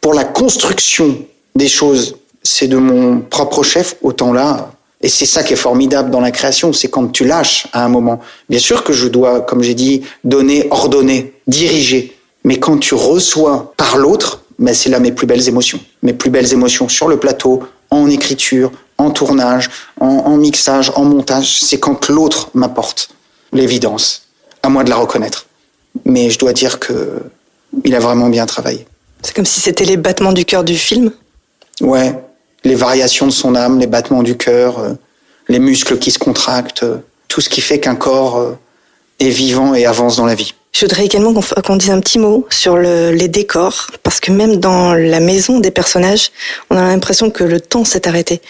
[0.00, 1.18] pour la construction
[1.54, 6.10] des choses, c'est de mon propre chef, autant là, et c'est ça qui est formidable
[6.10, 8.20] dans la création, c'est quand tu lâches à un moment.
[8.48, 12.16] Bien sûr que je dois, comme j'ai dit, donner, ordonner, diriger.
[12.44, 15.80] Mais quand tu reçois par l'autre, ben c'est là mes plus belles émotions.
[16.02, 21.04] Mes plus belles émotions sur le plateau, en écriture, en tournage, en, en mixage, en
[21.04, 23.08] montage, c'est quand l'autre m'apporte
[23.52, 24.26] l'évidence.
[24.62, 25.46] À moi de la reconnaître.
[26.04, 27.22] Mais je dois dire que
[27.84, 28.86] il a vraiment bien travaillé.
[29.22, 31.12] C'est comme si c'était les battements du cœur du film?
[31.80, 32.14] Ouais,
[32.64, 34.92] les variations de son âme, les battements du cœur, euh,
[35.48, 36.96] les muscles qui se contractent, euh,
[37.28, 38.58] tout ce qui fait qu'un corps euh,
[39.18, 40.54] est vivant et avance dans la vie.
[40.72, 44.58] Je voudrais également qu'on dise un petit mot sur le, les décors, parce que même
[44.58, 46.30] dans la maison des personnages,
[46.70, 48.40] on a l'impression que le temps s'est arrêté.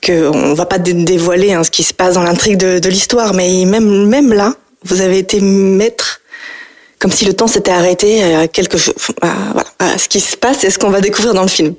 [0.00, 3.64] Que on va pas dévoiler hein, ce qui se passe dans l'intrigue de, l'histoire, mais
[3.64, 6.20] même même là, vous avez été maître,
[6.98, 10.64] comme si le temps s'était arrêté à quelque chose, voilà, à ce qui se passe
[10.64, 11.74] et ce qu'on va découvrir dans le film.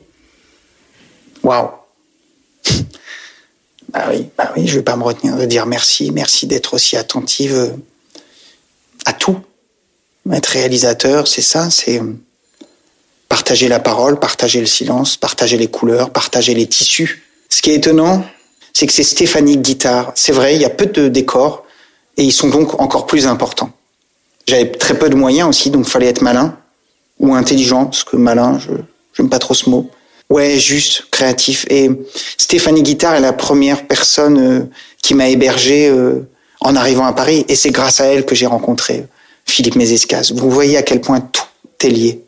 [1.46, 1.70] Waouh.
[3.90, 6.98] Bah oui, bah oui, je vais pas me retenir de dire merci, merci d'être aussi
[6.98, 7.76] attentive
[9.06, 9.38] à tout.
[10.32, 12.02] Être réalisateur, c'est ça, c'est
[13.30, 17.24] partager la parole, partager le silence, partager les couleurs, partager les tissus.
[17.50, 18.26] Ce qui est étonnant,
[18.74, 20.14] c'est que c'est Stéphanie Guitare.
[20.16, 21.64] C'est vrai, il y a peu de décors
[22.18, 23.72] et ils sont donc encore plus importants.
[24.48, 26.58] J'avais très peu de moyens aussi, donc fallait être malin
[27.20, 28.72] ou intelligent, parce que malin, je
[29.14, 29.92] j'aime pas trop ce mot.
[30.30, 31.66] Ouais, juste, créatif.
[31.70, 31.90] Et
[32.38, 34.60] Stéphanie Guitard est la première personne euh,
[35.02, 36.28] qui m'a hébergé euh,
[36.62, 39.06] en arrivant à Paris, et c'est grâce à elle que j'ai rencontré
[39.46, 40.32] Philippe Mézescas.
[40.34, 41.44] Vous voyez à quel point tout
[41.82, 42.24] est lié.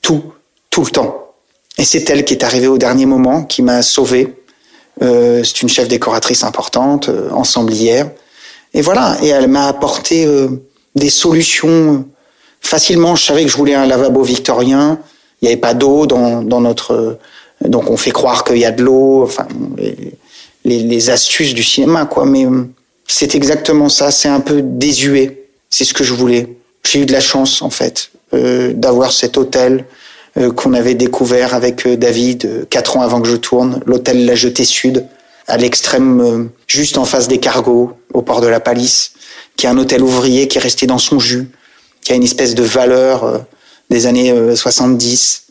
[0.00, 0.22] Tout,
[0.70, 1.34] tout le temps.
[1.78, 4.34] Et c'est elle qui est arrivée au dernier moment, qui m'a sauvé.
[5.02, 8.10] Euh, c'est une chef décoratrice importante, euh, ensemblière.
[8.72, 10.48] Et voilà, et elle m'a apporté euh,
[10.94, 12.06] des solutions
[12.60, 13.16] facilement.
[13.16, 14.98] Je savais que je voulais un lavabo victorien.
[15.44, 17.18] Il n'y avait pas d'eau dans, dans notre...
[17.62, 22.06] Donc on fait croire qu'il y a de l'eau, enfin les, les, astuces du cinéma,
[22.06, 22.24] quoi.
[22.24, 22.46] Mais
[23.06, 26.46] c'est exactement ça, c'est un peu désuet c'est ce que je voulais.
[26.84, 29.84] J'ai eu de la chance en fait euh, d'avoir cet hôtel
[30.38, 34.36] euh, qu'on avait découvert avec euh, David quatre ans avant que je tourne, l'hôtel La
[34.36, 35.04] Jetée Sud,
[35.48, 39.12] à l'extrême, juste en face des cargos, au port de la Palisse,
[39.56, 41.50] qui est un hôtel ouvrier qui est resté dans son jus,
[42.02, 43.44] qui a une espèce de valeur
[43.94, 45.44] des années 70,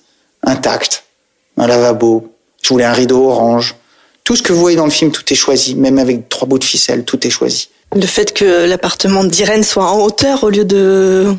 [0.44, 1.06] intact,
[1.58, 2.28] un lavabo.
[2.62, 3.76] Je voulais un rideau orange.
[4.26, 6.60] Tout ce que vous voyez dans le film, tout est choisi, même avec trois bouts
[6.60, 7.70] de ficelle, tout est choisi.
[7.96, 11.34] Le fait que l'appartement d'Irène soit en hauteur au lieu de...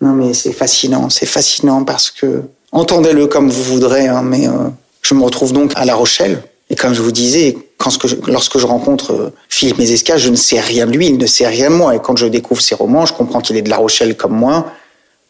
[0.00, 2.42] Non mais c'est fascinant, c'est fascinant parce que
[2.72, 4.68] entendez-le comme vous voudrez, hein, mais euh,
[5.02, 6.42] je me retrouve donc à La Rochelle.
[6.68, 10.16] Et comme je vous disais, quand ce que je, lorsque je rencontre euh, Philippe Mézesca,
[10.16, 11.94] je ne sais rien de lui, il ne sait rien de moi.
[11.94, 14.66] Et quand je découvre ses romans, je comprends qu'il est de La Rochelle comme moi.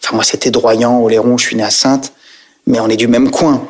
[0.07, 2.13] Enfin moi c'était Droyant, Oléron, je suis né à Sainte,
[2.69, 3.67] mais on est du même coin.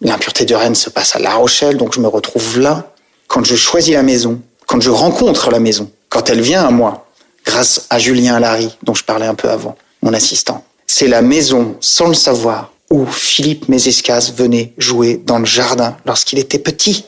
[0.00, 2.92] L'impureté de Rennes se passe à La Rochelle, donc je me retrouve là.
[3.28, 7.06] Quand je choisis la maison, quand je rencontre la maison, quand elle vient à moi,
[7.46, 10.64] grâce à Julien Larry, dont je parlais un peu avant, mon assistant.
[10.88, 16.40] C'est la maison, sans le savoir, où Philippe Mézescas venait jouer dans le jardin lorsqu'il
[16.40, 17.04] était petit.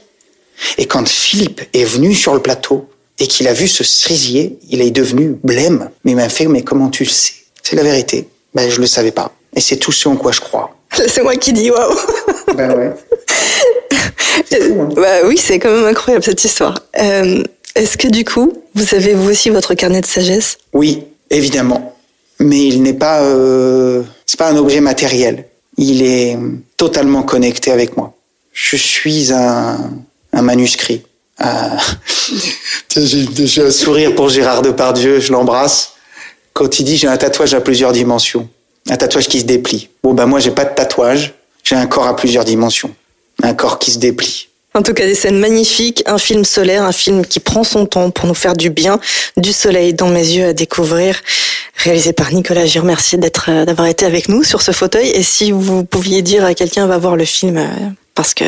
[0.78, 4.80] Et quand Philippe est venu sur le plateau et qu'il a vu ce cerisier, il
[4.80, 5.90] est devenu blême.
[6.04, 7.32] Mais il m'a fait, mais comment tu le sais?
[7.64, 8.28] C'est la vérité.
[8.54, 9.32] Ben, je le savais pas.
[9.54, 10.76] Et c'est tout ce en quoi je crois.
[11.08, 11.96] C'est moi qui dis waouh.
[12.56, 12.92] Ben ouais.
[14.52, 14.88] Hein.
[14.96, 16.80] bah oui, c'est quand même incroyable cette histoire.
[16.98, 17.42] Euh,
[17.74, 20.58] est-ce que du coup, vous avez vous aussi votre carnet de sagesse?
[20.72, 21.96] Oui, évidemment.
[22.38, 25.46] Mais il n'est pas, euh, c'est pas un objet matériel.
[25.76, 26.38] Il est
[26.76, 28.14] totalement connecté avec moi.
[28.52, 29.78] Je suis un,
[30.32, 31.02] un manuscrit.
[31.42, 31.76] Euh...
[32.96, 35.92] j'ai un sourire pour Gérard Depardieu, je l'embrasse.
[36.52, 38.48] Quand il dit j'ai un tatouage à plusieurs dimensions,
[38.88, 39.88] un tatouage qui se déplie.
[40.02, 41.34] Bon ben moi j'ai pas de tatouage,
[41.64, 42.94] j'ai un corps à plusieurs dimensions,
[43.42, 44.48] un corps qui se déplie.
[44.72, 48.10] En tout cas, des scènes magnifiques, un film solaire, un film qui prend son temps
[48.12, 49.00] pour nous faire du bien,
[49.36, 51.20] du soleil dans mes yeux à découvrir,
[51.76, 52.84] réalisé par Nicolas Gir.
[52.84, 55.08] Merci d'être, euh, d'avoir été avec nous sur ce fauteuil.
[55.08, 57.66] Et si vous pouviez dire à quelqu'un va voir le film, euh,
[58.14, 58.44] parce que...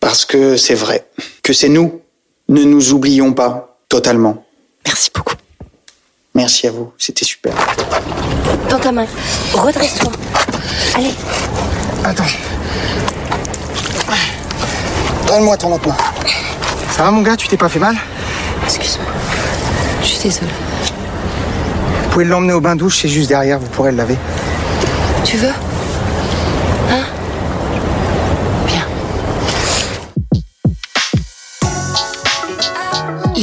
[0.00, 1.04] Parce que c'est vrai,
[1.42, 2.02] que c'est nous.
[2.48, 4.46] Ne nous oublions pas totalement.
[4.86, 5.34] Merci beaucoup.
[6.38, 7.52] Merci à vous, c'était super.
[8.70, 9.06] Dans ta main,
[9.54, 10.12] redresse-toi.
[10.94, 11.10] Allez.
[12.04, 12.22] Attends.
[15.26, 15.96] Donne-moi ton autre main.
[16.92, 17.96] Ça va mon gars, tu t'es pas fait mal?
[18.64, 19.06] Excuse-moi.
[20.00, 20.46] Je suis désolée.
[22.04, 24.16] Vous pouvez l'emmener au bain-douche, c'est juste derrière, vous pourrez le laver.
[25.24, 25.52] Tu veux?